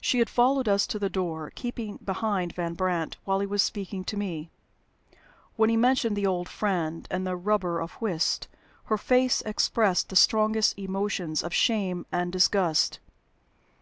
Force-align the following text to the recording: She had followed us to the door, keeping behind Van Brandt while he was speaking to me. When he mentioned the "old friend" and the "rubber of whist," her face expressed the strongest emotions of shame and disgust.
She 0.00 0.20
had 0.20 0.30
followed 0.30 0.70
us 0.70 0.86
to 0.86 0.98
the 0.98 1.10
door, 1.10 1.52
keeping 1.54 1.98
behind 1.98 2.54
Van 2.54 2.72
Brandt 2.72 3.18
while 3.24 3.40
he 3.40 3.46
was 3.46 3.62
speaking 3.62 4.04
to 4.04 4.16
me. 4.16 4.48
When 5.56 5.68
he 5.68 5.76
mentioned 5.76 6.16
the 6.16 6.26
"old 6.26 6.48
friend" 6.48 7.06
and 7.10 7.26
the 7.26 7.36
"rubber 7.36 7.78
of 7.78 7.92
whist," 8.00 8.48
her 8.84 8.96
face 8.96 9.42
expressed 9.42 10.08
the 10.08 10.16
strongest 10.16 10.78
emotions 10.78 11.42
of 11.42 11.52
shame 11.52 12.06
and 12.10 12.32
disgust. 12.32 13.00